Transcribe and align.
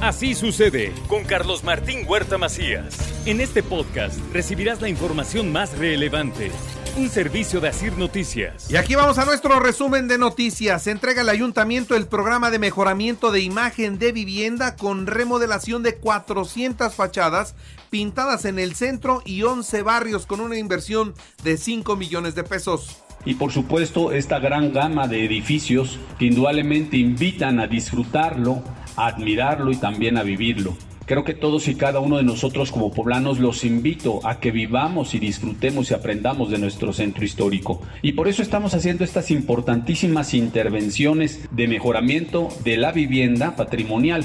Así 0.00 0.34
sucede 0.34 0.92
con 1.08 1.24
Carlos 1.24 1.64
Martín 1.64 2.04
Huerta 2.06 2.36
Macías. 2.36 2.96
En 3.26 3.40
este 3.40 3.62
podcast 3.62 4.18
recibirás 4.32 4.82
la 4.82 4.88
información 4.88 5.50
más 5.50 5.78
relevante. 5.78 6.50
Un 6.96 7.08
servicio 7.08 7.60
de 7.60 7.68
Asir 7.68 7.96
Noticias. 7.96 8.70
Y 8.70 8.76
aquí 8.76 8.94
vamos 8.94 9.18
a 9.18 9.24
nuestro 9.24 9.58
resumen 9.60 10.06
de 10.06 10.18
noticias. 10.18 10.82
Se 10.82 10.90
entrega 10.90 11.22
al 11.22 11.28
ayuntamiento 11.28 11.96
el 11.96 12.06
programa 12.06 12.50
de 12.50 12.58
mejoramiento 12.58 13.32
de 13.32 13.40
imagen 13.40 13.98
de 13.98 14.12
vivienda 14.12 14.76
con 14.76 15.06
remodelación 15.06 15.82
de 15.82 15.96
400 15.96 16.94
fachadas 16.94 17.54
pintadas 17.90 18.44
en 18.44 18.58
el 18.58 18.74
centro 18.74 19.22
y 19.24 19.42
11 19.42 19.82
barrios 19.82 20.26
con 20.26 20.40
una 20.40 20.58
inversión 20.58 21.14
de 21.42 21.56
5 21.56 21.96
millones 21.96 22.34
de 22.34 22.44
pesos 22.44 23.04
y 23.24 23.34
por 23.34 23.52
supuesto 23.52 24.12
esta 24.12 24.38
gran 24.38 24.72
gama 24.72 25.08
de 25.08 25.24
edificios 25.24 25.98
que 26.18 26.26
indudablemente 26.26 26.96
invitan 26.96 27.58
a 27.58 27.66
disfrutarlo, 27.66 28.62
a 28.96 29.06
admirarlo 29.06 29.70
y 29.70 29.76
también 29.76 30.18
a 30.18 30.22
vivirlo. 30.22 30.76
Creo 31.06 31.22
que 31.22 31.34
todos 31.34 31.68
y 31.68 31.74
cada 31.74 32.00
uno 32.00 32.16
de 32.16 32.22
nosotros 32.22 32.72
como 32.72 32.90
poblanos 32.90 33.38
los 33.38 33.64
invito 33.64 34.26
a 34.26 34.40
que 34.40 34.50
vivamos 34.50 35.14
y 35.14 35.18
disfrutemos 35.18 35.90
y 35.90 35.94
aprendamos 35.94 36.50
de 36.50 36.56
nuestro 36.56 36.94
centro 36.94 37.24
histórico. 37.24 37.82
Y 38.00 38.12
por 38.12 38.26
eso 38.26 38.40
estamos 38.40 38.72
haciendo 38.72 39.04
estas 39.04 39.30
importantísimas 39.30 40.32
intervenciones 40.32 41.46
de 41.50 41.68
mejoramiento 41.68 42.48
de 42.64 42.78
la 42.78 42.90
vivienda 42.90 43.54
patrimonial. 43.54 44.24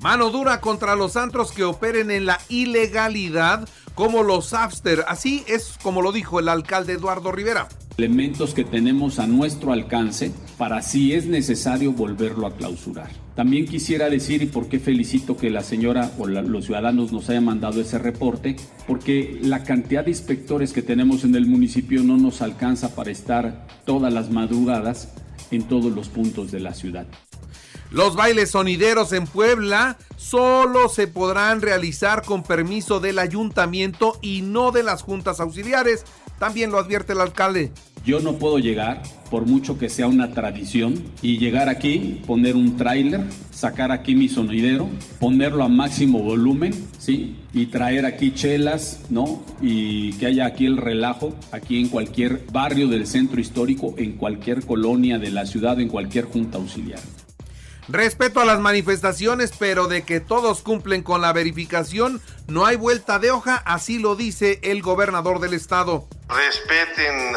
Mano 0.00 0.30
dura 0.30 0.60
contra 0.60 0.96
los 0.96 1.16
antros 1.16 1.52
que 1.52 1.62
operen 1.62 2.10
en 2.10 2.26
la 2.26 2.40
ilegalidad 2.48 3.68
como 3.94 4.24
los 4.24 4.54
after. 4.54 5.04
Así 5.06 5.44
es 5.46 5.76
como 5.80 6.02
lo 6.02 6.10
dijo 6.10 6.40
el 6.40 6.48
alcalde 6.48 6.94
Eduardo 6.94 7.30
Rivera 7.30 7.68
elementos 7.98 8.54
que 8.54 8.62
tenemos 8.62 9.18
a 9.18 9.26
nuestro 9.26 9.72
alcance 9.72 10.30
para 10.56 10.82
si 10.82 11.14
es 11.14 11.26
necesario 11.26 11.90
volverlo 11.90 12.46
a 12.46 12.54
clausurar. 12.54 13.10
También 13.34 13.66
quisiera 13.66 14.08
decir, 14.08 14.40
y 14.40 14.46
por 14.46 14.68
qué 14.68 14.78
felicito 14.78 15.36
que 15.36 15.50
la 15.50 15.64
señora 15.64 16.12
o 16.16 16.28
los 16.28 16.66
ciudadanos 16.66 17.10
nos 17.10 17.28
hayan 17.28 17.46
mandado 17.46 17.80
ese 17.80 17.98
reporte, 17.98 18.54
porque 18.86 19.40
la 19.42 19.64
cantidad 19.64 20.04
de 20.04 20.12
inspectores 20.12 20.72
que 20.72 20.80
tenemos 20.80 21.24
en 21.24 21.34
el 21.34 21.46
municipio 21.46 22.04
no 22.04 22.16
nos 22.16 22.40
alcanza 22.40 22.94
para 22.94 23.10
estar 23.10 23.66
todas 23.84 24.12
las 24.12 24.30
madrugadas 24.30 25.14
en 25.50 25.64
todos 25.64 25.92
los 25.92 26.08
puntos 26.08 26.52
de 26.52 26.60
la 26.60 26.74
ciudad. 26.74 27.08
Los 27.90 28.16
bailes 28.16 28.50
sonideros 28.50 29.12
en 29.12 29.26
Puebla 29.26 29.96
solo 30.16 30.88
se 30.88 31.08
podrán 31.08 31.62
realizar 31.62 32.22
con 32.22 32.42
permiso 32.42 33.00
del 33.00 33.18
ayuntamiento 33.18 34.18
y 34.20 34.42
no 34.42 34.72
de 34.72 34.82
las 34.82 35.02
juntas 35.02 35.40
auxiliares. 35.40 36.04
También 36.38 36.70
lo 36.70 36.78
advierte 36.78 37.14
el 37.14 37.20
alcalde. 37.20 37.72
Yo 38.04 38.20
no 38.20 38.34
puedo 38.34 38.58
llegar, 38.58 39.02
por 39.30 39.46
mucho 39.46 39.78
que 39.78 39.88
sea 39.88 40.06
una 40.06 40.32
tradición, 40.32 40.94
y 41.20 41.38
llegar 41.38 41.68
aquí, 41.68 42.22
poner 42.26 42.56
un 42.56 42.76
tráiler, 42.76 43.22
sacar 43.50 43.92
aquí 43.92 44.14
mi 44.14 44.28
sonidero, 44.28 44.88
ponerlo 45.20 45.64
a 45.64 45.68
máximo 45.68 46.20
volumen, 46.20 46.72
¿sí? 46.98 47.36
Y 47.52 47.66
traer 47.66 48.06
aquí 48.06 48.32
chelas, 48.32 49.00
¿no? 49.10 49.42
Y 49.60 50.12
que 50.14 50.26
haya 50.26 50.46
aquí 50.46 50.64
el 50.64 50.78
relajo, 50.78 51.34
aquí 51.52 51.80
en 51.80 51.88
cualquier 51.88 52.46
barrio 52.50 52.88
del 52.88 53.06
centro 53.06 53.40
histórico, 53.40 53.94
en 53.98 54.12
cualquier 54.12 54.64
colonia 54.64 55.18
de 55.18 55.30
la 55.30 55.44
ciudad, 55.44 55.78
en 55.80 55.88
cualquier 55.88 56.24
junta 56.24 56.58
auxiliar. 56.58 57.00
Respeto 57.88 58.40
a 58.40 58.44
las 58.44 58.60
manifestaciones, 58.60 59.52
pero 59.58 59.88
de 59.88 60.02
que 60.02 60.20
todos 60.20 60.60
cumplen 60.60 61.02
con 61.02 61.22
la 61.22 61.32
verificación, 61.32 62.20
no 62.46 62.66
hay 62.66 62.76
vuelta 62.76 63.18
de 63.18 63.30
hoja, 63.30 63.56
así 63.56 63.98
lo 63.98 64.14
dice 64.14 64.60
el 64.62 64.82
gobernador 64.82 65.40
del 65.40 65.54
estado. 65.54 66.06
Respeten 66.28 67.32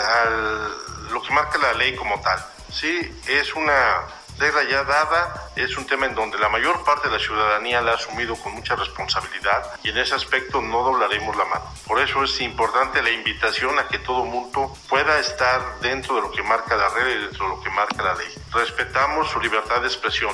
lo 1.12 1.22
que 1.22 1.34
marca 1.34 1.58
la 1.58 1.74
ley 1.74 1.96
como 1.96 2.20
tal. 2.22 2.40
Sí, 2.72 3.00
es 3.28 3.54
una 3.56 4.08
regla 4.38 4.64
ya 4.64 4.84
dada, 4.84 5.52
es 5.56 5.78
un 5.78 5.86
tema 5.86 6.08
en 6.08 6.16
donde 6.16 6.40
la 6.40 6.50
mayor 6.50 6.84
parte 6.84 7.08
de 7.10 7.14
la 7.16 7.20
ciudadanía 7.20 7.82
la 7.82 7.92
ha 7.92 7.96
asumido 7.96 8.36
con 8.36 8.54
mucha 8.54 8.76
responsabilidad 8.76 9.72
y 9.84 9.90
en 9.90 9.98
ese 10.00 10.16
aspecto 10.16 10.62
no 10.62 10.84
doblaremos 10.84 11.36
la 11.36 11.46
mano. 11.46 11.66
Por 11.86 12.02
eso 12.02 12.24
es 12.24 12.42
importante 12.42 13.04
la 13.04 13.12
invitación 13.12 13.78
a 13.78 13.88
que 13.88 14.00
todo 14.00 14.26
mundo 14.26 14.76
pueda 14.90 15.20
estar 15.20 15.80
dentro 15.82 16.16
de 16.16 16.22
lo 16.22 16.32
que 16.32 16.42
marca 16.42 16.76
la 16.76 16.90
regla 16.90 17.14
y 17.14 17.22
dentro 17.26 17.46
de 17.50 17.56
lo 17.56 17.62
que 17.62 17.70
marca 17.70 18.02
la 18.02 18.16
ley. 18.16 18.28
Respetamos 18.52 19.30
su 19.30 19.40
libertad 19.40 19.82
de 19.82 19.88
expresión. 19.88 20.34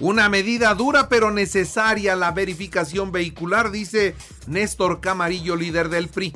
Una 0.00 0.28
medida 0.28 0.74
dura 0.74 1.08
pero 1.08 1.30
necesaria 1.30 2.16
la 2.16 2.32
verificación 2.32 3.12
vehicular, 3.12 3.70
dice 3.70 4.16
Néstor 4.48 5.00
Camarillo, 5.00 5.54
líder 5.54 5.90
del 5.90 6.08
PRI. 6.08 6.34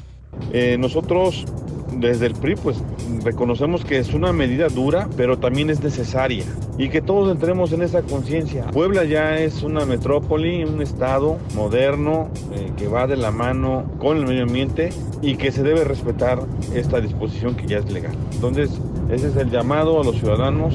Eh, 0.53 0.77
nosotros 0.79 1.47
desde 1.93 2.27
el 2.27 2.35
PRI 2.35 2.57
pues 2.57 2.83
reconocemos 3.25 3.85
que 3.85 3.99
es 3.99 4.13
una 4.15 4.33
medida 4.33 4.69
dura, 4.69 5.09
pero 5.17 5.39
también 5.39 5.71
es 5.71 5.83
necesaria 5.83 6.45
y 6.79 6.89
que 6.89 7.01
todos 7.01 7.31
entremos 7.31 7.73
en 7.73 7.83
esa 7.83 8.03
conciencia. 8.03 8.67
Puebla 8.67 9.05
ya 9.05 9.39
es 9.39 9.63
una 9.63 9.85
metrópoli, 9.87 10.65
un 10.65 10.83
estado 10.83 11.39
moderno 11.55 12.29
eh, 12.53 12.71
que 12.77 12.89
va 12.89 13.07
de 13.07 13.17
la 13.17 13.31
mano 13.31 13.85
con 13.99 14.19
el 14.19 14.27
medio 14.27 14.43
ambiente 14.43 14.91
y 15.23 15.37
que 15.37 15.53
se 15.53 15.63
debe 15.63 15.85
respetar 15.85 16.43
esta 16.75 17.01
disposición 17.01 17.55
que 17.55 17.67
ya 17.67 17.79
es 17.79 17.91
legal. 17.91 18.15
Entonces, 18.33 18.71
ese 19.11 19.29
es 19.29 19.37
el 19.37 19.51
llamado 19.51 20.01
a 20.01 20.05
los 20.05 20.17
ciudadanos 20.17 20.75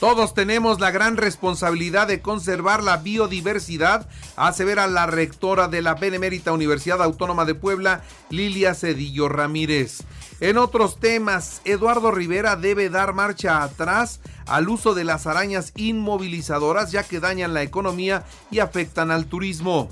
todos 0.00 0.32
tenemos 0.32 0.80
la 0.80 0.90
gran 0.90 1.18
responsabilidad 1.18 2.08
de 2.08 2.22
conservar 2.22 2.82
la 2.82 2.96
biodiversidad, 2.96 4.08
asevera 4.34 4.86
la 4.86 5.04
rectora 5.04 5.68
de 5.68 5.82
la 5.82 5.94
Benemérita 5.94 6.52
Universidad 6.52 7.02
Autónoma 7.02 7.44
de 7.44 7.54
Puebla, 7.54 8.02
Lilia 8.30 8.74
Cedillo 8.74 9.28
Ramírez. 9.28 10.04
En 10.40 10.56
otros 10.56 10.98
temas, 10.98 11.60
Eduardo 11.66 12.12
Rivera 12.12 12.56
debe 12.56 12.88
dar 12.88 13.12
marcha 13.12 13.62
atrás 13.62 14.20
al 14.46 14.70
uso 14.70 14.94
de 14.94 15.04
las 15.04 15.26
arañas 15.26 15.72
inmovilizadoras 15.76 16.90
ya 16.90 17.02
que 17.02 17.20
dañan 17.20 17.52
la 17.52 17.62
economía 17.62 18.24
y 18.50 18.60
afectan 18.60 19.10
al 19.10 19.26
turismo. 19.26 19.90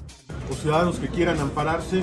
Los 0.49 0.61
ciudadanos 0.61 0.99
que 0.99 1.09
quieran 1.09 1.39
ampararse, 1.39 2.03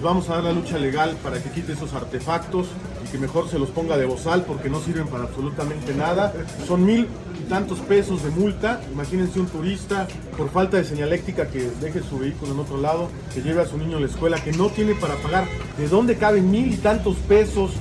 pues 0.00 0.14
vamos 0.14 0.30
a 0.30 0.36
dar 0.36 0.44
la 0.44 0.52
lucha 0.52 0.78
legal 0.78 1.14
para 1.22 1.42
que 1.42 1.50
quite 1.50 1.74
esos 1.74 1.92
artefactos 1.92 2.68
y 3.04 3.10
que 3.10 3.18
mejor 3.18 3.50
se 3.50 3.58
los 3.58 3.68
ponga 3.68 3.98
de 3.98 4.06
bozal 4.06 4.46
porque 4.46 4.70
no 4.70 4.80
sirven 4.80 5.06
para 5.08 5.24
absolutamente 5.24 5.92
nada. 5.92 6.32
Son 6.66 6.86
mil 6.86 7.06
tantos 7.50 7.80
pesos 7.80 8.22
de 8.22 8.30
multa. 8.30 8.80
Imagínense 8.90 9.38
un 9.38 9.46
turista 9.46 10.08
por 10.38 10.48
falta 10.48 10.78
de 10.78 10.86
señaléctica 10.86 11.48
que 11.48 11.70
deje 11.82 12.02
su 12.02 12.18
vehículo 12.18 12.52
en 12.54 12.60
otro 12.60 12.78
lado, 12.78 13.10
que 13.34 13.42
lleve 13.42 13.60
a 13.60 13.66
su 13.66 13.76
niño 13.76 13.98
a 13.98 14.00
la 14.00 14.06
escuela, 14.06 14.42
que 14.42 14.52
no 14.52 14.70
tiene 14.70 14.94
para 14.94 15.16
pagar. 15.16 15.46
¿De 15.76 15.86
dónde 15.86 16.16
caben 16.16 16.50
mil 16.50 16.72
y 16.72 16.78
tantos 16.78 17.16
pesos? 17.16 17.72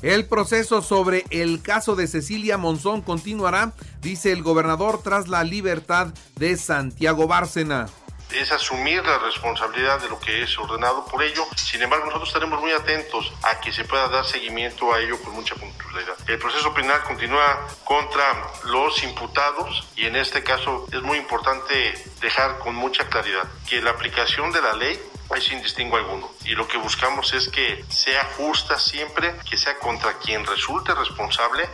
El 0.00 0.24
proceso 0.24 0.80
sobre 0.80 1.26
el 1.28 1.60
caso 1.60 1.96
de 1.96 2.06
Cecilia 2.06 2.56
Monzón 2.56 3.02
continuará, 3.02 3.74
dice 4.00 4.32
el 4.32 4.42
gobernador, 4.42 5.00
tras 5.04 5.28
la 5.28 5.44
libertad 5.44 6.14
de 6.38 6.56
Santiago 6.56 7.26
Bárcena 7.26 7.88
es 8.30 8.52
asumir 8.52 9.04
la 9.04 9.18
responsabilidad 9.18 10.00
de 10.00 10.08
lo 10.08 10.18
que 10.18 10.42
es 10.42 10.58
ordenado 10.58 11.04
por 11.06 11.22
ello. 11.22 11.44
Sin 11.56 11.82
embargo, 11.82 12.06
nosotros 12.06 12.28
estaremos 12.28 12.60
muy 12.60 12.72
atentos 12.72 13.32
a 13.42 13.60
que 13.60 13.72
se 13.72 13.84
pueda 13.84 14.08
dar 14.08 14.24
seguimiento 14.24 14.92
a 14.92 15.00
ello 15.00 15.20
con 15.22 15.34
mucha 15.34 15.54
puntualidad. 15.54 16.14
El 16.26 16.38
proceso 16.38 16.74
penal 16.74 17.02
continúa 17.04 17.66
contra 17.84 18.52
los 18.64 19.02
imputados 19.02 19.86
y 19.96 20.06
en 20.06 20.16
este 20.16 20.42
caso 20.42 20.86
es 20.92 21.02
muy 21.02 21.18
importante 21.18 21.94
dejar 22.20 22.58
con 22.58 22.74
mucha 22.74 23.08
claridad 23.08 23.44
que 23.68 23.80
la 23.80 23.90
aplicación 23.90 24.52
de 24.52 24.60
la 24.60 24.72
ley 24.74 25.00
es 25.34 25.44
sin 25.44 25.62
distingo 25.62 25.96
alguno. 25.96 26.30
Y 26.44 26.50
lo 26.50 26.68
que 26.68 26.78
buscamos 26.78 27.32
es 27.32 27.48
que 27.48 27.84
sea 27.88 28.24
justa 28.36 28.78
siempre, 28.78 29.34
que 29.48 29.56
sea 29.56 29.78
contra 29.78 30.18
quien 30.18 30.44
resulte 30.46 30.94
responsable 30.94 31.68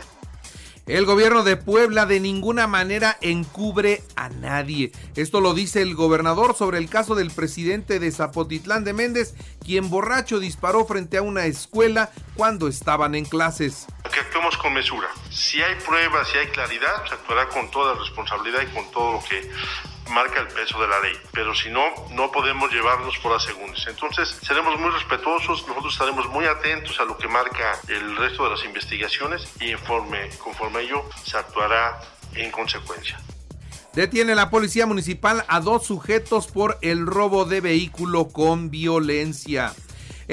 el 0.85 1.05
gobierno 1.05 1.43
de 1.43 1.55
Puebla 1.55 2.05
de 2.05 2.19
ninguna 2.19 2.67
manera 2.67 3.17
encubre 3.21 4.03
a 4.15 4.29
nadie. 4.29 4.91
Esto 5.15 5.39
lo 5.39 5.53
dice 5.53 5.81
el 5.81 5.95
gobernador 5.95 6.55
sobre 6.55 6.77
el 6.77 6.89
caso 6.89 7.15
del 7.15 7.31
presidente 7.31 7.99
de 7.99 8.11
Zapotitlán 8.11 8.83
de 8.83 8.93
Méndez, 8.93 9.33
quien 9.63 9.89
borracho 9.89 10.39
disparó 10.39 10.85
frente 10.85 11.17
a 11.17 11.21
una 11.21 11.45
escuela 11.45 12.11
cuando 12.35 12.67
estaban 12.67 13.15
en 13.15 13.25
clases. 13.25 13.87
Que 14.11 14.19
actuemos 14.19 14.57
con 14.57 14.73
mesura. 14.73 15.07
Si 15.29 15.61
hay 15.61 15.75
pruebas, 15.85 16.27
si 16.27 16.37
hay 16.37 16.47
claridad, 16.47 17.05
se 17.07 17.15
actuará 17.15 17.47
con 17.47 17.71
toda 17.71 17.95
responsabilidad 17.95 18.61
y 18.63 18.73
con 18.73 18.91
todo 18.91 19.13
lo 19.13 19.23
que 19.23 19.49
marca 20.13 20.39
el 20.39 20.47
peso 20.47 20.79
de 20.79 20.87
la 20.87 20.99
ley, 20.99 21.13
pero 21.31 21.55
si 21.55 21.69
no, 21.69 21.83
no 22.11 22.31
podemos 22.31 22.71
llevarnos 22.71 23.17
por 23.17 23.39
segundas. 23.41 23.85
Entonces, 23.87 24.37
seremos 24.43 24.79
muy 24.79 24.91
respetuosos, 24.91 25.67
nosotros 25.67 25.93
estaremos 25.93 26.29
muy 26.29 26.45
atentos 26.45 26.99
a 26.99 27.05
lo 27.05 27.17
que 27.17 27.27
marca 27.27 27.79
el 27.87 28.15
resto 28.15 28.43
de 28.43 28.51
las 28.51 28.63
investigaciones 28.63 29.47
y 29.59 29.71
informe, 29.71 30.29
conforme 30.37 30.81
ello 30.81 31.03
se 31.23 31.37
actuará 31.37 31.99
en 32.35 32.51
consecuencia. 32.51 33.19
Detiene 33.93 34.35
la 34.35 34.49
policía 34.49 34.85
municipal 34.85 35.45
a 35.47 35.59
dos 35.59 35.85
sujetos 35.85 36.47
por 36.47 36.77
el 36.81 37.05
robo 37.05 37.45
de 37.45 37.61
vehículo 37.61 38.29
con 38.29 38.71
violencia. 38.71 39.73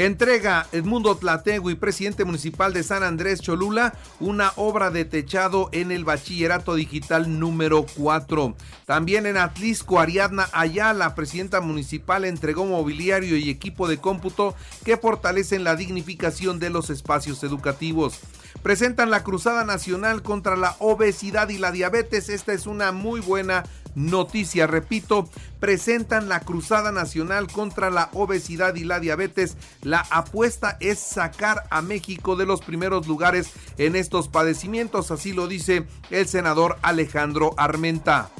Entrega 0.00 0.66
Edmundo 0.72 1.14
Tlategui, 1.14 1.74
presidente 1.74 2.24
municipal 2.24 2.72
de 2.72 2.82
San 2.82 3.02
Andrés 3.02 3.42
Cholula, 3.42 3.92
una 4.18 4.54
obra 4.56 4.90
de 4.90 5.04
techado 5.04 5.68
en 5.72 5.92
el 5.92 6.06
bachillerato 6.06 6.74
digital 6.74 7.38
número 7.38 7.84
4. 7.98 8.56
También 8.86 9.26
en 9.26 9.36
Atlisco, 9.36 10.00
Ariadna 10.00 10.48
Ayala, 10.52 11.14
presidenta 11.14 11.60
municipal, 11.60 12.24
entregó 12.24 12.64
mobiliario 12.64 13.36
y 13.36 13.50
equipo 13.50 13.88
de 13.88 13.98
cómputo 13.98 14.54
que 14.86 14.96
fortalecen 14.96 15.64
la 15.64 15.76
dignificación 15.76 16.60
de 16.60 16.70
los 16.70 16.88
espacios 16.88 17.44
educativos 17.44 18.20
presentan 18.62 19.10
la 19.10 19.22
Cruzada 19.22 19.64
Nacional 19.64 20.22
contra 20.22 20.56
la 20.56 20.76
Obesidad 20.80 21.48
y 21.48 21.58
la 21.58 21.72
Diabetes. 21.72 22.28
Esta 22.28 22.52
es 22.52 22.66
una 22.66 22.92
muy 22.92 23.20
buena 23.20 23.64
noticia. 24.08 24.66
Repito, 24.66 25.28
presentan 25.58 26.28
la 26.28 26.40
Cruzada 26.40 26.92
Nacional 26.92 27.48
contra 27.50 27.90
la 27.90 28.10
Obesidad 28.12 28.74
y 28.74 28.84
la 28.84 29.00
Diabetes. 29.00 29.56
La 29.82 30.00
apuesta 30.10 30.76
es 30.80 30.98
sacar 30.98 31.64
a 31.70 31.82
México 31.82 32.36
de 32.36 32.46
los 32.46 32.60
primeros 32.60 33.06
lugares 33.06 33.50
en 33.78 33.96
estos 33.96 34.28
padecimientos. 34.28 35.10
Así 35.10 35.32
lo 35.32 35.46
dice 35.46 35.84
el 36.10 36.26
senador 36.26 36.78
Alejandro 36.82 37.54
Armenta. 37.56 38.30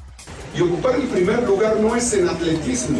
Y 0.56 0.62
ocupar 0.62 0.96
el 0.96 1.08
primer 1.08 1.42
lugar 1.44 1.78
no 1.80 1.94
es 1.94 2.12
en 2.14 2.28
atletismo. 2.28 2.98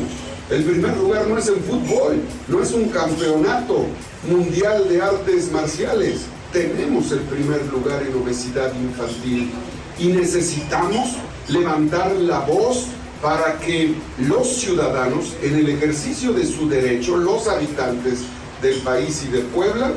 El 0.51 0.65
primer 0.65 0.97
lugar 0.97 1.27
no 1.29 1.39
es 1.39 1.47
en 1.49 1.63
fútbol, 1.63 2.21
no 2.49 2.61
es 2.61 2.73
un 2.73 2.89
campeonato 2.89 3.87
mundial 4.29 4.89
de 4.89 5.01
artes 5.01 5.53
marciales 5.53 6.27
tenemos 6.53 7.13
el 7.13 7.21
primer 7.21 7.65
lugar 7.67 8.03
en 8.03 8.21
obesidad 8.21 8.73
infantil 8.75 9.51
y 9.99 10.09
necesitamos 10.09 11.17
levantar 11.49 12.13
la 12.13 12.41
voz 12.41 12.87
para 13.23 13.59
que 13.59 13.95
los 14.19 14.49
ciudadanos, 14.61 15.37
en 15.43 15.57
el 15.57 15.69
ejercicio 15.69 16.33
de 16.33 16.47
su 16.47 16.69
derecho, 16.69 17.17
los 17.17 17.49
habitantes 17.49 18.25
del 18.63 18.81
país 18.81 19.25
y 19.25 19.29
de 19.29 19.41
Puebla, 19.41 19.93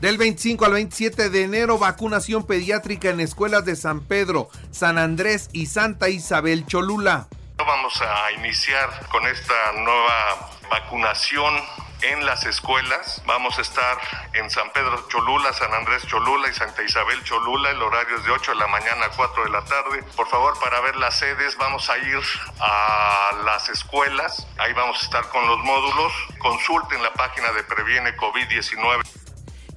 del 0.00 0.16
25 0.16 0.64
al 0.64 0.72
27 0.72 1.28
de 1.28 1.42
enero, 1.42 1.78
vacunación 1.78 2.46
pediátrica 2.46 3.10
en 3.10 3.20
escuelas 3.20 3.66
de 3.66 3.76
San 3.76 4.00
Pedro, 4.00 4.48
San 4.70 4.96
Andrés 4.96 5.50
y 5.52 5.66
Santa 5.66 6.08
Isabel 6.08 6.64
Cholula. 6.64 7.28
Vamos 7.58 8.00
a 8.00 8.32
iniciar 8.32 8.88
con 9.10 9.26
esta 9.26 9.72
nueva 9.74 10.50
vacunación 10.70 11.54
en 12.02 12.24
las 12.26 12.44
escuelas. 12.44 13.22
Vamos 13.26 13.58
a 13.58 13.62
estar 13.62 13.98
en 14.34 14.50
San 14.50 14.70
Pedro 14.72 15.06
Cholula, 15.08 15.52
San 15.52 15.72
Andrés 15.72 16.06
Cholula 16.06 16.48
y 16.48 16.54
Santa 16.54 16.82
Isabel 16.82 17.22
Cholula. 17.24 17.70
El 17.70 17.82
horario 17.82 18.16
es 18.16 18.24
de 18.24 18.30
8 18.30 18.52
de 18.52 18.56
la 18.58 18.66
mañana 18.66 19.06
a 19.06 19.10
4 19.10 19.44
de 19.44 19.50
la 19.50 19.64
tarde. 19.64 20.02
Por 20.16 20.28
favor, 20.28 20.58
para 20.60 20.80
ver 20.80 20.96
las 20.96 21.18
sedes, 21.18 21.56
vamos 21.56 21.88
a 21.90 21.98
ir 21.98 22.20
a 22.60 23.30
las 23.44 23.68
escuelas. 23.68 24.46
Ahí 24.58 24.72
vamos 24.72 25.00
a 25.00 25.04
estar 25.04 25.28
con 25.28 25.46
los 25.46 25.58
módulos. 25.60 26.12
Consulten 26.38 27.02
la 27.02 27.12
página 27.12 27.52
de 27.52 27.62
Previene 27.64 28.16
COVID-19. 28.16 29.02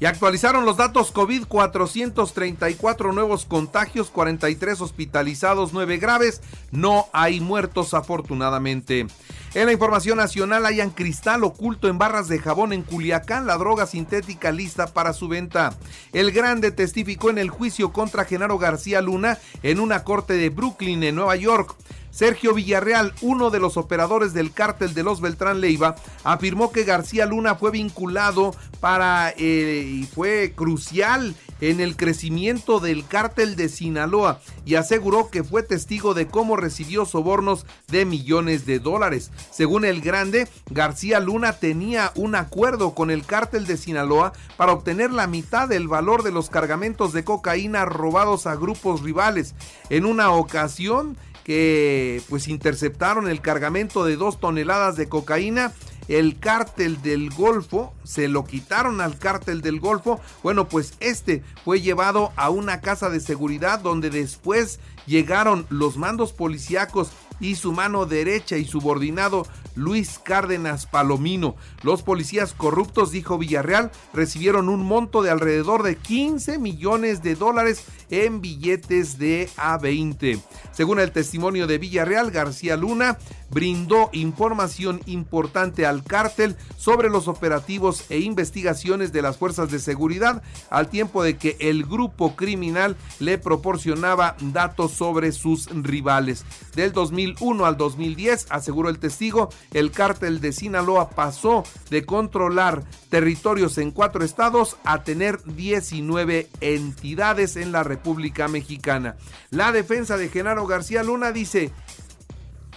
Y 0.03 0.05
actualizaron 0.05 0.65
los 0.65 0.75
datos 0.75 1.11
COVID, 1.11 1.45
434 1.45 3.13
nuevos 3.13 3.45
contagios, 3.45 4.09
43 4.09 4.81
hospitalizados, 4.81 5.71
9 5.71 5.97
graves, 5.97 6.41
no 6.71 7.05
hay 7.13 7.39
muertos 7.39 7.93
afortunadamente. 7.93 9.07
En 9.53 9.65
la 9.65 9.71
información 9.71 10.17
nacional 10.17 10.65
hayan 10.65 10.89
cristal 10.89 11.45
oculto 11.45 11.87
en 11.87 11.99
barras 11.99 12.27
de 12.27 12.39
jabón 12.39 12.73
en 12.73 12.83
Culiacán, 12.83 13.47
la 13.47 13.55
droga 13.55 13.85
sintética 13.85 14.51
lista 14.51 14.87
para 14.87 15.13
su 15.13 15.29
venta. 15.29 15.73
El 16.11 16.33
Grande 16.33 16.71
testificó 16.71 17.29
en 17.29 17.37
el 17.37 17.49
juicio 17.49 17.93
contra 17.93 18.25
Genaro 18.25 18.57
García 18.57 18.99
Luna 18.99 19.37
en 19.61 19.79
una 19.79 20.03
corte 20.03 20.33
de 20.33 20.49
Brooklyn, 20.49 21.01
en 21.03 21.15
Nueva 21.15 21.37
York. 21.37 21.77
Sergio 22.13 22.53
Villarreal, 22.53 23.11
uno 23.21 23.49
de 23.49 23.59
los 23.59 23.75
operadores 23.75 24.33
del 24.33 24.53
cártel 24.53 24.93
de 24.93 25.01
los 25.01 25.19
Beltrán 25.19 25.61
Leiva, 25.61 25.95
afirmó 26.23 26.71
que 26.71 26.83
García 26.83 27.25
Luna 27.25 27.55
fue 27.55 27.71
vinculado 27.71 28.55
para 28.79 29.31
eh, 29.31 29.83
y 29.83 30.03
fue 30.03 30.53
crucial 30.55 31.35
en 31.59 31.79
el 31.79 31.95
crecimiento 31.95 32.79
del 32.79 33.07
cártel 33.07 33.55
de 33.55 33.67
Sinaloa 33.67 34.41
y 34.65 34.75
aseguró 34.75 35.29
que 35.31 35.43
fue 35.43 35.63
testigo 35.63 36.13
de 36.13 36.27
cómo 36.27 36.55
recibió 36.55 37.05
sobornos 37.05 37.65
de 37.87 38.05
millones 38.05 38.67
de 38.67 38.77
dólares. 38.79 39.31
Según 39.49 39.83
el 39.83 40.01
Grande, 40.01 40.47
García 40.69 41.19
Luna 41.19 41.53
tenía 41.53 42.11
un 42.15 42.35
acuerdo 42.35 42.93
con 42.93 43.09
el 43.09 43.25
cártel 43.25 43.65
de 43.65 43.77
Sinaloa 43.77 44.33
para 44.55 44.73
obtener 44.73 45.11
la 45.11 45.25
mitad 45.25 45.67
del 45.67 45.87
valor 45.87 46.21
de 46.21 46.31
los 46.31 46.49
cargamentos 46.49 47.11
de 47.11 47.23
cocaína 47.23 47.85
robados 47.85 48.45
a 48.45 48.55
grupos 48.55 49.01
rivales. 49.01 49.55
En 49.89 50.05
una 50.05 50.31
ocasión, 50.31 51.17
que 51.43 52.21
pues 52.29 52.47
interceptaron 52.47 53.29
el 53.29 53.41
cargamento 53.41 54.05
de 54.05 54.15
dos 54.15 54.39
toneladas 54.39 54.95
de 54.95 55.09
cocaína. 55.09 55.73
El 56.09 56.37
cártel 56.37 57.01
del 57.01 57.29
Golfo, 57.29 57.93
se 58.03 58.27
lo 58.27 58.43
quitaron 58.43 58.99
al 58.99 59.17
cártel 59.17 59.61
del 59.61 59.79
Golfo. 59.79 60.19
Bueno, 60.43 60.67
pues 60.67 60.95
este 60.99 61.43
fue 61.63 61.79
llevado 61.79 62.33
a 62.35 62.49
una 62.49 62.81
casa 62.81 63.09
de 63.09 63.21
seguridad 63.21 63.79
donde 63.79 64.09
después 64.09 64.81
llegaron 65.05 65.65
los 65.69 65.95
mandos 65.95 66.33
policíacos 66.33 67.11
y 67.43 67.55
su 67.55 67.73
mano 67.73 68.05
derecha 68.05 68.57
y 68.57 68.65
subordinado 68.65 69.45
Luis 69.75 70.17
Cárdenas 70.17 70.85
Palomino. 70.85 71.55
Los 71.83 72.01
policías 72.01 72.53
corruptos, 72.53 73.11
dijo 73.11 73.37
Villarreal, 73.37 73.91
recibieron 74.13 74.69
un 74.69 74.83
monto 74.85 75.21
de 75.21 75.29
alrededor 75.29 75.83
de 75.83 75.97
15 75.97 76.57
millones 76.57 77.21
de 77.21 77.35
dólares 77.35 77.83
en 78.09 78.39
billetes 78.39 79.17
de 79.17 79.49
A20. 79.57 80.41
Según 80.71 80.99
el 80.99 81.11
testimonio 81.11 81.67
de 81.67 81.79
Villarreal, 81.79 82.31
García 82.31 82.77
Luna 82.77 83.17
brindó 83.53 84.09
información 84.11 85.01
importante 85.05 85.85
al 85.85 86.03
cártel 86.03 86.55
sobre 86.77 87.09
los 87.09 87.27
operativos 87.27 88.05
e 88.09 88.19
investigaciones 88.19 89.13
de 89.13 89.21
las 89.21 89.37
fuerzas 89.37 89.71
de 89.71 89.79
seguridad, 89.79 90.41
al 90.69 90.89
tiempo 90.89 91.23
de 91.23 91.37
que 91.37 91.55
el 91.59 91.85
grupo 91.85 92.35
criminal 92.35 92.95
le 93.19 93.37
proporcionaba 93.37 94.35
datos 94.41 94.91
sobre 94.91 95.31
sus 95.31 95.67
rivales. 95.71 96.45
Del 96.75 96.91
2001 96.91 97.65
al 97.65 97.77
2010, 97.77 98.47
aseguró 98.49 98.89
el 98.89 98.99
testigo, 98.99 99.49
el 99.71 99.91
cártel 99.91 100.41
de 100.41 100.51
Sinaloa 100.51 101.09
pasó 101.09 101.63
de 101.89 102.05
controlar 102.05 102.83
territorios 103.09 103.77
en 103.77 103.91
cuatro 103.91 104.23
estados 104.23 104.77
a 104.83 105.03
tener 105.03 105.43
19 105.43 106.49
entidades 106.61 107.55
en 107.55 107.71
la 107.71 107.83
República 107.83 108.47
Mexicana. 108.47 109.15
La 109.51 109.71
defensa 109.71 110.17
de 110.17 110.29
Genaro 110.29 110.65
García 110.65 111.03
Luna 111.03 111.31
dice, 111.31 111.71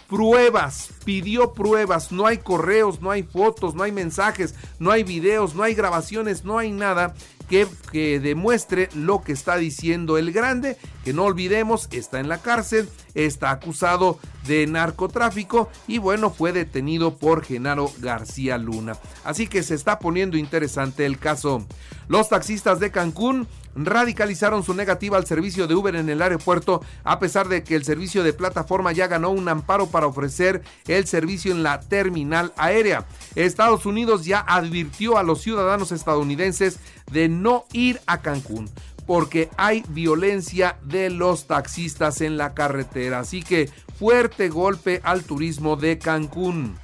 pruebas, 0.08 0.90
pidió 1.04 1.52
pruebas, 1.52 2.12
no 2.12 2.26
hay 2.26 2.38
correos, 2.38 3.00
no 3.00 3.10
hay 3.10 3.22
fotos, 3.22 3.74
no 3.74 3.82
hay 3.82 3.92
mensajes, 3.92 4.54
no 4.78 4.90
hay 4.90 5.02
videos, 5.02 5.54
no 5.54 5.62
hay 5.62 5.74
grabaciones, 5.74 6.44
no 6.44 6.58
hay 6.58 6.70
nada 6.70 7.14
que, 7.48 7.66
que, 7.92 8.18
demuestre 8.20 8.88
lo 8.94 9.22
que 9.22 9.32
está 9.32 9.56
diciendo 9.56 10.18
el 10.18 10.32
grande, 10.32 10.76
que 11.04 11.12
no 11.12 11.24
olvidemos, 11.24 11.88
está 11.92 12.20
en 12.20 12.28
la 12.28 12.38
cárcel, 12.38 12.88
está 13.14 13.50
acusado 13.50 14.18
de 14.46 14.66
narcotráfico 14.66 15.68
y 15.86 15.98
bueno, 15.98 16.30
fue 16.30 16.52
detenido 16.52 17.16
por 17.16 17.44
Genaro 17.44 17.90
García 17.98 18.58
Luna. 18.58 18.96
Así 19.24 19.46
que 19.46 19.62
se 19.62 19.74
está 19.74 19.98
poniendo 19.98 20.36
interesante 20.36 21.06
el 21.06 21.18
caso. 21.18 21.64
Los 22.08 22.28
taxistas 22.28 22.80
de 22.80 22.90
Cancún 22.90 23.48
radicalizaron 23.76 24.62
su 24.64 24.74
negativa 24.74 25.16
al 25.16 25.26
servicio 25.26 25.66
de 25.66 25.74
Uber 25.74 25.94
en 25.94 26.08
el 26.08 26.22
aeropuerto 26.22 26.82
a 27.04 27.18
pesar 27.18 27.48
de 27.48 27.62
que 27.62 27.76
el 27.76 27.84
servicio 27.84 28.22
de 28.22 28.32
plataforma 28.32 28.92
ya 28.92 29.06
ganó 29.06 29.30
un 29.30 29.48
amparo 29.48 29.86
para 29.86 30.06
ofrecer 30.06 30.62
el 30.88 31.06
servicio 31.06 31.52
en 31.52 31.62
la 31.62 31.80
terminal 31.80 32.52
aérea. 32.56 33.06
Estados 33.34 33.86
Unidos 33.86 34.24
ya 34.24 34.40
advirtió 34.40 35.18
a 35.18 35.22
los 35.22 35.42
ciudadanos 35.42 35.92
estadounidenses 35.92 36.78
de 37.10 37.28
no 37.28 37.64
ir 37.72 38.00
a 38.06 38.20
Cancún 38.22 38.70
porque 39.06 39.50
hay 39.56 39.84
violencia 39.88 40.78
de 40.82 41.10
los 41.10 41.46
taxistas 41.46 42.20
en 42.20 42.36
la 42.36 42.54
carretera. 42.54 43.20
Así 43.20 43.42
que 43.42 43.70
fuerte 43.98 44.48
golpe 44.48 45.00
al 45.04 45.22
turismo 45.22 45.76
de 45.76 45.98
Cancún. 45.98 46.76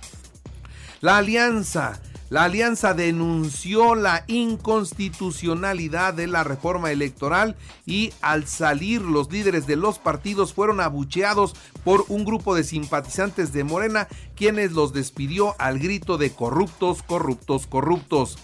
La 1.01 1.19
alianza 1.19 2.01
la 2.33 2.45
alianza 2.45 2.95
denunció 2.95 3.95
la 3.95 4.25
inconstitucionalidad 4.27 6.15
de 6.15 6.27
la 6.27 6.43
reforma 6.45 6.91
electoral 6.91 7.57
y 7.85 8.15
al 8.23 8.47
salir 8.47 9.03
los 9.03 9.31
líderes 9.31 9.67
de 9.67 9.77
los 9.77 9.99
partidos 9.99 10.55
fueron 10.55 10.81
abucheados 10.81 11.55
por 11.85 12.07
un 12.09 12.25
grupo 12.25 12.55
de 12.55 12.65
simpatizantes 12.65 13.53
de 13.53 13.65
Morena 13.65 14.09
quienes 14.35 14.73
los 14.73 14.95
despidió 14.95 15.55
al 15.59 15.79
grito 15.79 16.17
de 16.17 16.33
corruptos, 16.33 17.03
corruptos, 17.03 17.67
corruptos. 17.67 18.39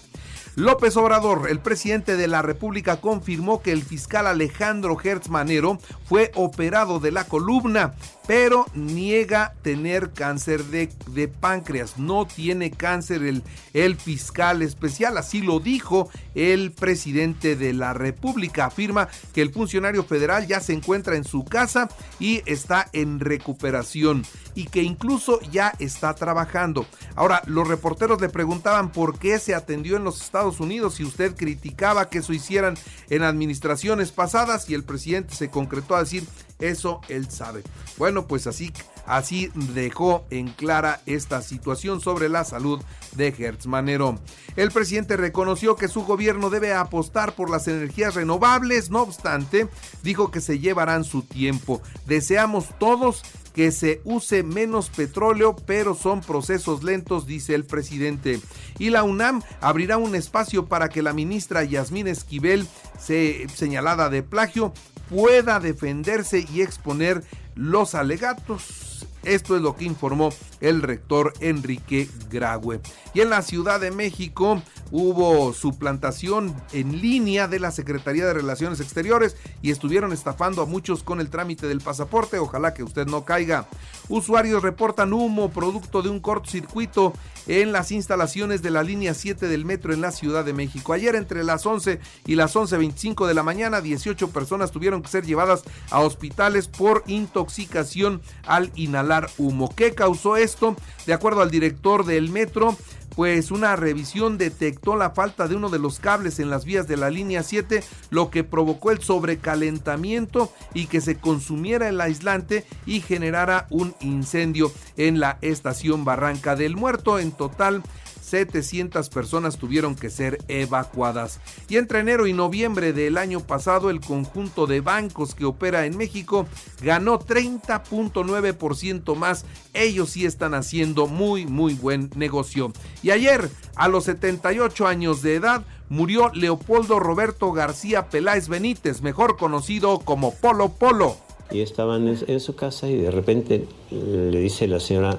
López 0.55 0.95
Obrador, 0.95 1.49
el 1.49 1.59
presidente 1.59 2.15
de 2.15 2.27
la 2.27 2.43
República, 2.43 3.01
confirmó 3.01 3.63
que 3.63 3.71
el 3.71 3.81
fiscal 3.81 4.27
Alejandro 4.27 4.97
Hertz 5.03 5.29
Manero 5.29 5.79
fue 6.05 6.31
operado 6.35 6.99
de 6.99 7.11
la 7.11 7.23
columna 7.23 7.95
pero 8.29 8.67
niega 8.75 9.55
tener 9.63 10.11
cáncer 10.11 10.63
de, 10.65 11.27
páncreas. 11.27 11.97
No 11.97 12.27
tiene 12.27 12.69
cáncer 12.69 13.23
el, 13.23 13.41
el 13.73 13.95
fiscal 13.95 14.61
especial, 14.61 15.17
así 15.17 15.41
lo 15.41 15.59
dijo 15.59 16.11
el 16.35 16.71
presidente 16.71 17.55
de 17.55 17.73
la 17.73 17.93
República. 17.93 18.65
Afirma 18.65 19.07
que 19.33 19.41
el 19.41 19.51
funcionario 19.51 20.03
federal 20.03 20.45
ya 20.45 20.59
se 20.59 20.73
encuentra 20.73 21.15
en 21.15 21.23
su 21.23 21.43
casa 21.43 21.89
y 22.19 22.43
está 22.45 22.87
en 22.93 23.19
recuperación 23.19 24.23
y 24.53 24.65
que 24.65 24.83
incluso 24.83 25.39
ya 25.51 25.73
está 25.79 26.13
trabajando. 26.13 26.85
Ahora, 27.15 27.41
los 27.47 27.67
reporteros 27.67 28.21
le 28.21 28.29
preguntaban 28.29 28.91
por 28.91 29.17
qué 29.17 29.39
se 29.39 29.55
atendió 29.55 29.97
en 29.97 30.03
los 30.03 30.21
Estados 30.21 30.59
Unidos 30.59 30.93
si 30.95 31.03
usted 31.03 31.35
criticaba 31.35 32.09
que 32.09 32.19
eso 32.19 32.33
hicieran 32.33 32.77
en 33.09 33.23
administraciones 33.23 34.11
pasadas 34.11 34.69
y 34.69 34.75
el 34.75 34.83
presidente 34.83 35.33
se 35.33 35.49
concretó 35.49 35.95
a 35.95 36.01
decir 36.01 36.27
eso 36.59 37.01
él 37.09 37.29
sabe. 37.29 37.63
Bueno, 37.97 38.27
pues 38.27 38.47
así, 38.47 38.71
así 39.05 39.51
dejó 39.73 40.25
en 40.29 40.49
clara 40.49 41.01
esta 41.05 41.41
situación 41.41 42.01
sobre 42.01 42.29
la 42.29 42.43
salud 42.43 42.81
de 43.15 43.33
Hertz 43.37 43.65
Manero. 43.65 44.19
El 44.55 44.71
presidente 44.71 45.17
reconoció 45.17 45.75
que 45.75 45.87
su 45.87 46.03
gobierno 46.03 46.49
debe 46.49 46.73
apostar 46.73 47.33
por 47.33 47.49
las 47.49 47.67
energías 47.67 48.15
renovables, 48.15 48.89
no 48.89 49.01
obstante, 49.01 49.67
dijo 50.03 50.31
que 50.31 50.41
se 50.41 50.59
llevarán 50.59 51.03
su 51.03 51.23
tiempo. 51.23 51.81
Deseamos 52.05 52.67
todos 52.77 53.23
que 53.59 53.71
se 53.71 54.01
use 54.03 54.43
menos 54.43 54.89
petróleo, 54.89 55.55
pero 55.55 55.95
son 55.95 56.21
procesos 56.21 56.83
lentos, 56.83 57.25
dice 57.25 57.55
el 57.55 57.65
presidente. 57.65 58.39
Y 58.77 58.89
la 58.89 59.03
UNAM 59.03 59.41
abrirá 59.59 59.97
un 59.97 60.15
espacio 60.15 60.67
para 60.67 60.89
que 60.89 61.01
la 61.01 61.13
ministra 61.13 61.63
Yasmín 61.63 62.07
Esquivel, 62.07 62.67
se, 62.97 63.47
señalada 63.53 64.09
de 64.09 64.23
plagio, 64.23 64.73
pueda 65.09 65.59
defenderse 65.59 66.45
y 66.51 66.61
exponer 66.61 67.23
los 67.55 67.95
alegatos. 67.95 69.05
Esto 69.23 69.55
es 69.55 69.61
lo 69.61 69.75
que 69.75 69.85
informó 69.85 70.29
el 70.61 70.81
rector 70.81 71.33
Enrique 71.41 72.07
Graue. 72.29 72.79
Y 73.13 73.21
en 73.21 73.29
la 73.29 73.41
Ciudad 73.41 73.79
de 73.79 73.91
México 73.91 74.61
hubo 74.91 75.53
suplantación 75.53 76.55
en 76.73 77.01
línea 77.01 77.47
de 77.47 77.59
la 77.59 77.71
Secretaría 77.71 78.25
de 78.25 78.33
Relaciones 78.33 78.79
Exteriores 78.79 79.35
y 79.61 79.71
estuvieron 79.71 80.13
estafando 80.13 80.61
a 80.61 80.65
muchos 80.65 81.03
con 81.03 81.19
el 81.19 81.29
trámite 81.29 81.67
del 81.67 81.81
pasaporte. 81.81 82.39
Ojalá 82.39 82.73
que 82.73 82.83
usted 82.83 83.07
no 83.07 83.25
caiga. 83.25 83.67
Usuarios 84.07 84.63
reportan 84.63 85.13
humo 85.13 85.49
producto 85.51 86.01
de 86.01 86.09
un 86.09 86.19
cortocircuito 86.19 87.13
en 87.47 87.71
las 87.71 87.91
instalaciones 87.91 88.61
de 88.61 88.71
la 88.71 88.83
línea 88.83 89.13
7 89.13 89.47
del 89.47 89.65
metro 89.65 89.93
en 89.93 90.01
la 90.01 90.11
Ciudad 90.11 90.45
de 90.45 90.53
México. 90.53 90.93
Ayer 90.93 91.15
entre 91.15 91.43
las 91.43 91.65
11 91.65 91.99
y 92.25 92.35
las 92.35 92.55
11.25 92.55 93.27
de 93.27 93.33
la 93.33 93.43
mañana, 93.43 93.81
18 93.81 94.29
personas 94.29 94.71
tuvieron 94.71 95.01
que 95.01 95.09
ser 95.09 95.25
llevadas 95.25 95.63
a 95.89 95.99
hospitales 95.99 96.67
por 96.67 97.03
intoxicación 97.07 98.21
al 98.45 98.71
inhalar 98.75 99.29
humo. 99.37 99.73
¿Qué 99.75 99.93
causó 99.93 100.37
esto? 100.37 100.75
De 101.05 101.13
acuerdo 101.13 101.41
al 101.41 101.51
director 101.51 102.05
del 102.05 102.29
metro, 102.29 102.77
pues 103.15 103.51
una 103.51 103.75
revisión 103.75 104.37
detectó 104.37 104.95
la 104.95 105.11
falta 105.11 105.47
de 105.47 105.55
uno 105.55 105.69
de 105.69 105.79
los 105.79 105.99
cables 105.99 106.39
en 106.39 106.49
las 106.49 106.65
vías 106.65 106.87
de 106.87 106.97
la 106.97 107.09
línea 107.09 107.43
7, 107.43 107.83
lo 108.09 108.29
que 108.29 108.43
provocó 108.43 108.91
el 108.91 109.01
sobrecalentamiento 109.01 110.51
y 110.73 110.87
que 110.87 111.01
se 111.01 111.17
consumiera 111.17 111.89
el 111.89 112.01
aislante 112.01 112.65
y 112.85 113.01
generara 113.01 113.67
un 113.69 113.95
incendio 113.99 114.71
en 114.97 115.19
la 115.19 115.37
estación 115.41 116.05
Barranca 116.05 116.55
del 116.55 116.75
Muerto. 116.75 117.19
En 117.19 117.31
total, 117.31 117.83
700 118.29 119.09
personas 119.09 119.57
tuvieron 119.57 119.95
que 119.95 120.09
ser 120.09 120.37
evacuadas. 120.47 121.39
Y 121.67 121.77
entre 121.77 121.99
enero 121.99 122.27
y 122.27 122.33
noviembre 122.33 122.93
del 122.93 123.17
año 123.17 123.39
pasado, 123.41 123.89
el 123.89 123.99
conjunto 123.99 124.67
de 124.67 124.81
bancos 124.81 125.35
que 125.35 125.45
opera 125.45 125.85
en 125.85 125.97
México 125.97 126.47
ganó 126.81 127.19
30.9% 127.19 129.15
más. 129.15 129.45
Ellos 129.73 130.11
sí 130.11 130.25
están 130.25 130.53
haciendo 130.53 131.07
muy, 131.07 131.45
muy 131.45 131.73
buen 131.73 132.09
negocio. 132.15 132.71
Y 133.03 133.11
ayer, 133.11 133.49
a 133.75 133.87
los 133.87 134.05
78 134.05 134.87
años 134.87 135.21
de 135.21 135.35
edad, 135.35 135.65
murió 135.89 136.31
Leopoldo 136.33 136.99
Roberto 136.99 137.51
García 137.51 138.09
Peláez 138.09 138.47
Benítez, 138.47 139.01
mejor 139.01 139.37
conocido 139.37 139.99
como 139.99 140.33
Polo 140.35 140.69
Polo. 140.69 141.17
Y 141.51 141.61
estaban 141.61 142.07
en 142.07 142.39
su 142.39 142.55
casa 142.55 142.87
y 142.87 142.95
de 142.95 143.09
repente 143.09 143.67
le 143.89 144.39
dice 144.39 144.67
la 144.67 144.79
señora, 144.79 145.17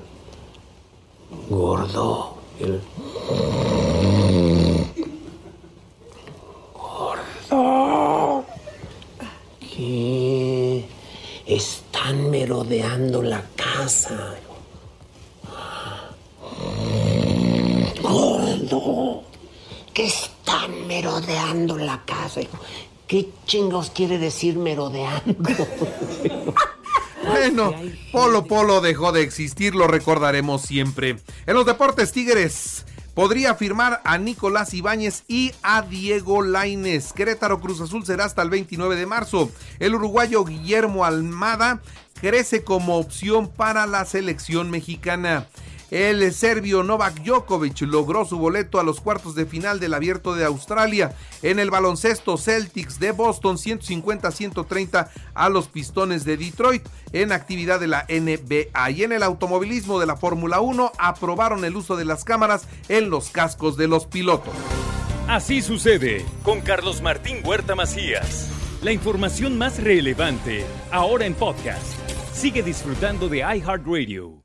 gordo, 1.49 2.40
Gordo. 6.75 8.45
¿Qué? 9.61 10.85
Están 11.47 12.31
merodeando 12.31 13.23
la 13.23 13.43
casa. 13.57 14.35
Gordo. 18.03 19.23
Que 19.95 20.05
están 20.05 20.87
merodeando 20.87 21.79
la 21.79 22.05
casa. 22.05 22.43
¿Qué 23.07 23.31
chingos 23.47 23.89
quiere 23.91 24.19
decir 24.19 24.59
merodeando? 24.59 25.35
Bueno, 27.41 27.75
Polo 28.13 28.45
Polo 28.45 28.83
dejó 28.83 29.13
de 29.13 29.23
existir, 29.23 29.75
lo 29.75 29.87
recordaremos 29.87 30.61
siempre. 30.61 31.17
En 31.47 31.55
los 31.55 31.65
deportes 31.65 32.13
Tigres 32.13 32.85
podría 33.15 33.55
firmar 33.55 34.03
a 34.05 34.19
Nicolás 34.19 34.75
Ibáñez 34.75 35.25
y 35.27 35.53
a 35.63 35.81
Diego 35.81 36.43
Laines. 36.43 37.15
Querétaro 37.15 37.59
Cruz 37.59 37.81
Azul 37.81 38.05
será 38.05 38.27
hasta 38.27 38.43
el 38.43 38.51
29 38.51 38.95
de 38.95 39.07
marzo. 39.07 39.51
El 39.79 39.95
uruguayo 39.95 40.45
Guillermo 40.45 41.07
Almada 41.07 41.81
crece 42.21 42.63
como 42.63 42.99
opción 42.99 43.49
para 43.49 43.87
la 43.87 44.05
selección 44.05 44.71
mexicana. 44.71 45.49
El 45.91 46.33
serbio 46.33 46.83
Novak 46.83 47.23
Djokovic 47.25 47.81
logró 47.83 48.25
su 48.25 48.39
boleto 48.39 48.79
a 48.79 48.85
los 48.85 49.01
cuartos 49.01 49.35
de 49.35 49.47
final 49.47 49.81
del 49.81 49.95
Abierto 49.95 50.35
de 50.35 50.45
Australia. 50.45 51.15
En 51.43 51.59
el 51.59 51.71
baloncesto 51.71 52.39
Celtics 52.39 53.01
de 53.01 53.11
Boston 53.11 53.57
150-130 53.57 55.09
a 55.35 55.49
los 55.49 55.67
Pistones 55.67 56.25
de 56.25 56.37
Detroit 56.37 56.87
en 57.13 57.33
actividad 57.33 57.81
de 57.81 57.89
la 57.89 58.07
NBA. 58.09 58.91
Y 58.91 59.03
en 59.03 59.13
el 59.13 59.23
automovilismo 59.23 59.99
de 59.99 60.07
la 60.07 60.17
Fórmula 60.17 60.61
1 60.61 60.93
aprobaron 60.99 61.65
el 61.65 61.77
uso 61.77 61.97
de 61.97 62.05
las 62.05 62.25
cámaras 62.25 62.69
en 62.89 63.11
los 63.11 63.31
cascos 63.31 63.77
de 63.77 63.89
los 63.89 64.07
pilotos. 64.07 64.55
Así 65.29 65.63
sucede 65.63 66.25
con 66.43 66.61
Carlos 66.61 67.03
Martín 67.03 67.39
Huerta 67.45 67.75
Macías. 67.75 68.49
La 68.83 68.93
información 68.93 69.59
más 69.59 69.83
relevante 69.83 70.65
ahora 70.91 71.27
en 71.27 71.35
podcast. 71.35 71.83
Sigue 72.33 72.63
disfrutando 72.63 73.29
de 73.29 73.39
iHeartRadio. 73.39 74.40